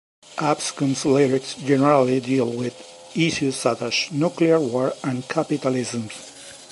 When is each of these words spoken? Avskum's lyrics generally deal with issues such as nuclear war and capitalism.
Avskum's 0.39 1.05
lyrics 1.05 1.53
generally 1.53 2.19
deal 2.19 2.49
with 2.51 3.11
issues 3.15 3.55
such 3.55 3.83
as 3.83 4.11
nuclear 4.11 4.59
war 4.59 4.93
and 5.03 5.27
capitalism. 5.29 6.09